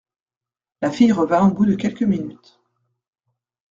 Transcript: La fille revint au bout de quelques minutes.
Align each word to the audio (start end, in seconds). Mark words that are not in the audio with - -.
La 0.81 0.89
fille 0.89 1.11
revint 1.11 1.47
au 1.47 1.53
bout 1.53 1.67
de 1.67 1.75
quelques 1.75 2.01
minutes. 2.01 2.59